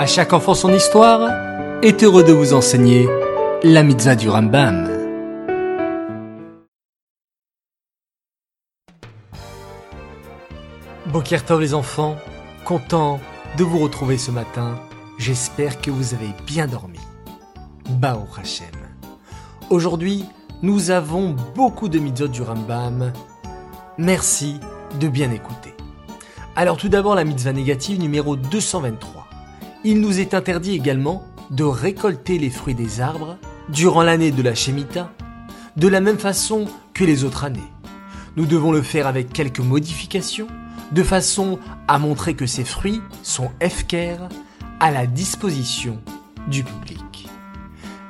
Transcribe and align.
À 0.00 0.06
chaque 0.06 0.32
enfant 0.32 0.54
son 0.54 0.72
histoire 0.72 1.28
est 1.82 2.02
heureux 2.02 2.24
de 2.24 2.32
vous 2.32 2.54
enseigner 2.54 3.06
la 3.62 3.82
mitzvah 3.82 4.14
du 4.14 4.30
Rambam. 4.30 4.88
Bokertov 11.04 11.60
les 11.60 11.74
enfants, 11.74 12.16
content 12.64 13.20
de 13.58 13.64
vous 13.64 13.78
retrouver 13.78 14.16
ce 14.16 14.30
matin. 14.30 14.80
J'espère 15.18 15.82
que 15.82 15.90
vous 15.90 16.14
avez 16.14 16.30
bien 16.46 16.66
dormi. 16.66 17.00
Bao 17.90 18.26
Hashem. 18.40 18.68
Aujourd'hui, 19.68 20.24
nous 20.62 20.90
avons 20.90 21.36
beaucoup 21.54 21.90
de 21.90 21.98
mitzvot 21.98 22.28
du 22.28 22.40
Rambam. 22.40 23.12
Merci 23.98 24.60
de 24.98 25.08
bien 25.08 25.30
écouter. 25.30 25.74
Alors 26.56 26.78
tout 26.78 26.88
d'abord 26.88 27.16
la 27.16 27.24
mitzvah 27.24 27.52
négative 27.52 28.00
numéro 28.00 28.36
223. 28.36 29.19
Il 29.82 30.02
nous 30.02 30.20
est 30.20 30.34
interdit 30.34 30.74
également 30.74 31.24
de 31.50 31.64
récolter 31.64 32.38
les 32.38 32.50
fruits 32.50 32.74
des 32.74 33.00
arbres 33.00 33.38
durant 33.70 34.02
l'année 34.02 34.30
de 34.30 34.42
la 34.42 34.54
Shemitah, 34.54 35.10
de 35.76 35.88
la 35.88 36.02
même 36.02 36.18
façon 36.18 36.66
que 36.92 37.02
les 37.02 37.24
autres 37.24 37.44
années. 37.44 37.72
Nous 38.36 38.44
devons 38.44 38.72
le 38.72 38.82
faire 38.82 39.06
avec 39.06 39.32
quelques 39.32 39.60
modifications, 39.60 40.48
de 40.92 41.02
façon 41.02 41.58
à 41.88 41.98
montrer 41.98 42.34
que 42.34 42.44
ces 42.44 42.64
fruits 42.64 43.00
sont 43.22 43.50
efker 43.62 44.16
à 44.80 44.90
la 44.90 45.06
disposition 45.06 45.98
du 46.48 46.62
public. 46.62 47.28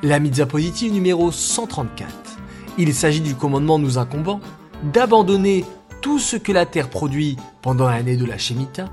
La 0.03 0.19
mitzvah 0.19 0.47
positive 0.47 0.93
numéro 0.93 1.31
134. 1.31 2.11
Il 2.79 2.93
s'agit 2.95 3.21
du 3.21 3.37
commandement 3.37 3.79
nous 3.79 3.97
incombant 3.97 4.41
d'abandonner 4.83 5.65
tout 6.03 6.19
ce 6.19 6.37
que 6.37 6.51
la 6.51 6.67
terre 6.67 6.91
produit 6.91 7.37
pendant 7.63 7.89
l'année 7.89 8.17
de 8.17 8.25
la 8.25 8.39
Shemitah 8.39 8.89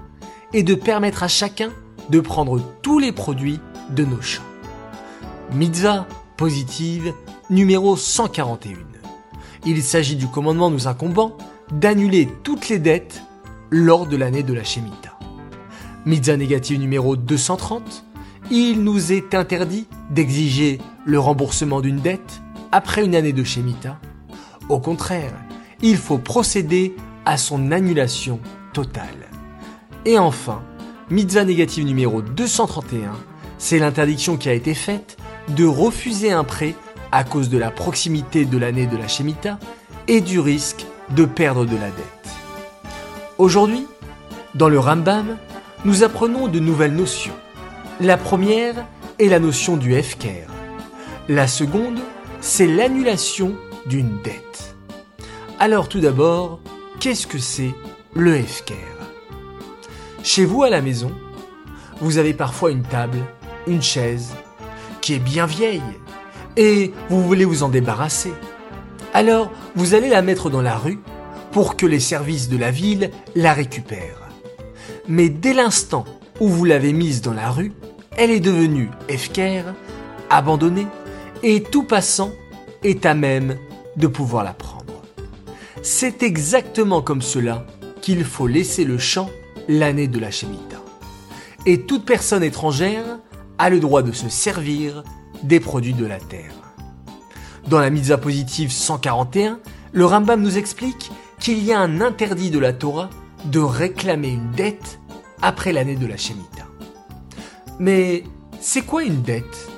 et 0.53 0.62
de 0.62 0.75
permettre 0.75 1.23
à 1.23 1.28
chacun 1.28 1.72
de 2.09 2.20
prendre 2.20 2.61
tous 2.81 2.99
les 2.99 3.11
produits 3.11 3.59
de 3.89 4.05
nos 4.05 4.21
champs. 4.21 4.43
Mitzvah 5.53 6.08
positive 6.36 7.14
numéro 7.49 7.95
141. 7.95 8.75
Il 9.66 9.83
s'agit 9.83 10.16
du 10.16 10.27
commandement 10.27 10.69
nous 10.69 10.88
incombant 10.88 11.36
d'annuler 11.72 12.30
toutes 12.44 12.69
les 12.69 12.80
dettes 12.80 13.23
lors 13.69 14.05
de 14.05 14.16
l'année 14.16 14.44
de 14.44 14.53
la 14.53 14.64
Shemitah. 14.64 15.17
Mitzvah 16.05 16.38
négative 16.38 16.80
numéro 16.80 17.16
230. 17.16 18.05
Il 18.49 18.83
nous 18.83 19.11
est 19.11 19.36
interdit 19.36 19.88
d'exiger 20.09 20.80
le 21.05 21.19
remboursement 21.19 21.81
d'une 21.81 21.99
dette 21.99 22.42
après 22.71 23.03
une 23.03 23.16
année 23.16 23.33
de 23.33 23.44
Shemitah. 23.44 23.99
Au 24.69 24.80
contraire, 24.80 25.33
il 25.81 25.97
faut 25.97 26.17
procéder 26.17 26.95
à 27.25 27.38
son 27.38 27.71
annulation 27.71 28.39
totale. 28.71 29.27
Et 30.05 30.17
enfin, 30.17 30.61
mitzvah 31.09 31.45
négative 31.45 31.86
numéro 31.86 32.22
231, 32.22 33.13
c'est 33.58 33.80
l'interdiction 33.80 34.38
qui 34.38 34.50
a 34.50 34.53
été 34.53 34.73
faite 34.73 35.17
de 35.49 35.66
refuser 35.66 36.31
un 36.31 36.44
prêt 36.44 36.75
à 37.11 37.23
cause 37.23 37.49
de 37.49 37.58
la 37.58 37.72
proximité 37.72 38.45
de 38.45 38.58
l'année 38.58 38.88
de 38.88 38.97
la 38.97 39.08
Shemitah 39.08 39.58
et 40.08 40.19
du 40.22 40.39
risque 40.39 40.86
de 41.11 41.25
perdre 41.25 41.66
de 41.66 41.75
la 41.75 41.89
dette. 41.89 42.30
Aujourd'hui, 43.38 43.88
dans 44.55 44.67
le 44.67 44.80
Rambam, 44.80 45.38
nous 45.86 46.03
apprenons 46.03 46.47
de 46.47 46.59
nouvelles 46.59 46.95
notions. 46.95 47.36
La 48.02 48.17
première 48.17 48.86
est 49.19 49.27
la 49.27 49.39
notion 49.39 49.77
du 49.77 49.94
Hefker. 49.94 50.47
La 51.30 51.47
seconde, 51.47 51.99
c'est 52.42 52.67
l'annulation 52.67 53.55
d'une 53.86 54.21
dette. 54.23 54.75
Alors 55.59 55.88
tout 55.88 56.02
d'abord, 56.02 56.59
qu'est-ce 56.99 57.27
que 57.27 57.39
c'est 57.39 57.73
le 58.14 58.36
Hefker 58.36 58.97
Chez 60.28 60.44
vous 60.44 60.64
à 60.64 60.70
la 60.70 60.81
maison, 60.81 61.14
vous 62.02 62.17
avez 62.17 62.33
parfois 62.33 62.72
une 62.72 62.83
table, 62.83 63.20
une 63.66 63.81
chaise, 63.81 64.36
qui 65.00 65.14
est 65.14 65.20
bien 65.20 65.45
vieille, 65.45 65.81
et 66.58 66.92
vous 67.09 67.23
voulez 67.23 67.45
vous 67.45 67.64
en 67.64 67.70
débarrasser. 67.70 68.33
Alors, 69.14 69.53
vous 69.77 69.93
allez 69.93 70.10
la 70.10 70.21
mettre 70.21 70.49
dans 70.49 70.61
la 70.61 70.76
rue 70.76 70.99
pour 71.54 71.77
que 71.77 71.86
les 71.86 72.02
services 72.02 72.49
de 72.49 72.58
la 72.58 72.71
ville 72.71 73.11
la 73.36 73.54
récupèrent. 73.54 74.27
Mais 75.08 75.30
dès 75.30 75.54
l'instant 75.54 76.04
où 76.42 76.49
vous 76.49 76.65
l'avez 76.65 76.92
mise 76.92 77.21
dans 77.21 77.33
la 77.33 77.49
rue, 77.49 77.71
elle 78.17 78.32
est 78.32 78.42
devenue 78.42 78.89
Hefker, 79.08 79.64
abandonnée, 80.30 80.88
et 81.42 81.64
tout 81.64 81.83
passant 81.83 82.33
est 82.83 83.05
à 83.05 83.14
même 83.14 83.55
de 83.95 84.08
pouvoir 84.08 84.44
la 84.44 84.54
prendre. 84.54 85.04
C'est 85.83 86.21
exactement 86.21 87.02
comme 87.02 87.21
cela 87.21 87.65
qu'il 88.02 88.26
faut 88.26 88.48
laisser 88.48 88.83
le 88.83 88.98
champ 88.98 89.30
l'année 89.67 90.08
de 90.08 90.20
la 90.20 90.32
Shemitah. 90.32 90.82
Et 91.66 91.82
toute 91.82 92.05
personne 92.05 92.44
étrangère 92.44 93.20
a 93.58 93.70
le 93.70 93.80
droit 93.80 94.02
de 94.02 94.11
se 94.11 94.30
servir 94.30 95.04
des 95.44 95.60
produits 95.60 95.94
de 95.94 96.05
la 96.05 96.20
terre. 96.20 96.54
Dans 97.67 97.80
la 97.80 97.89
mitzvah 97.89 98.17
positive 98.17 98.72
141, 98.72 99.60
le 99.92 100.06
Rambam 100.06 100.42
nous 100.42 100.58
explique 100.58 101.11
qu'il 101.39 101.64
y 101.64 101.73
a 101.73 101.80
un 101.80 102.02
interdit 102.02 102.52
de 102.52 102.60
la 102.60 102.73
Torah 102.73 103.10
de 103.45 103.60
réclamer 103.60 104.30
une 104.30 104.52
dette 104.52 105.00
après 105.42 105.73
l'année 105.73 105.95
de 105.95 106.08
la 106.08 106.17
Shemitah. 106.17 106.67
Mais 107.80 108.23
c'est 108.60 108.82
quoi 108.82 109.04
une 109.04 109.22
dette? 109.22 109.70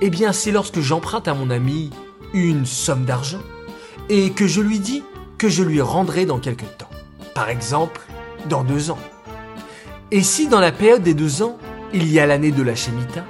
Eh 0.00 0.10
bien, 0.10 0.32
c'est 0.32 0.50
lorsque 0.50 0.80
j'emprunte 0.80 1.28
à 1.28 1.34
mon 1.34 1.50
ami 1.50 1.90
une 2.32 2.66
somme 2.66 3.04
d'argent 3.04 3.42
et 4.08 4.30
que 4.30 4.46
je 4.46 4.60
lui 4.60 4.78
dis 4.78 5.02
que 5.38 5.48
je 5.48 5.62
lui 5.62 5.80
rendrai 5.80 6.26
dans 6.26 6.38
quelque 6.38 6.64
temps. 6.64 6.90
Par 7.34 7.48
exemple, 7.48 8.00
dans 8.48 8.64
deux 8.64 8.90
ans. 8.90 8.98
Et 10.10 10.22
si 10.22 10.48
dans 10.48 10.60
la 10.60 10.72
période 10.72 11.02
des 11.02 11.14
deux 11.14 11.42
ans, 11.42 11.58
il 11.92 12.10
y 12.10 12.20
a 12.20 12.26
l'année 12.26 12.52
de 12.52 12.62
la 12.62 12.74
Shemitah, 12.74 13.24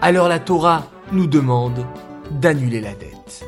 alors 0.00 0.28
la 0.28 0.38
Torah 0.38 0.90
nous 1.12 1.26
demande 1.26 1.84
d'annuler 2.30 2.80
la 2.80 2.92
dette. 2.92 3.44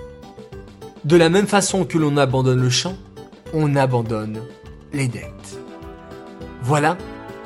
De 1.04 1.16
la 1.16 1.28
même 1.28 1.46
façon 1.46 1.84
que 1.84 1.98
l'on 1.98 2.16
abandonne 2.16 2.60
le 2.60 2.70
champ, 2.70 2.96
on 3.54 3.76
abandonne 3.76 4.40
les 4.92 5.08
dettes. 5.08 5.58
Voilà, 6.62 6.96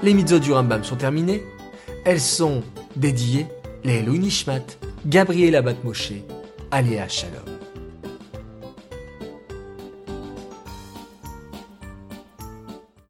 les 0.03 0.15
mitzvot 0.15 0.39
du 0.39 0.53
Rambam 0.53 0.84
sont 0.84 0.97
terminées. 0.97 1.45
Elles 2.05 2.21
sont 2.21 2.62
dédiées 2.97 3.47
les 3.84 3.99
Elou 3.99 4.16
Nishmat, 4.16 4.65
Gabriel 5.06 5.56
Abat 5.56 5.75
Moshe, 5.84 6.12
Aléa 6.71 7.09
Shalom. 7.09 7.53